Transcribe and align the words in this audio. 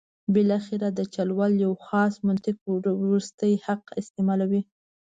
بالاخره 0.33 0.87
د 0.97 0.99
چل 1.13 1.29
ول 1.39 1.53
یو 1.65 1.73
خاص 1.87 2.13
منطق 2.27 2.55
وروستی 3.01 3.53
حق 3.65 3.83
استعمالوي. 4.01 4.61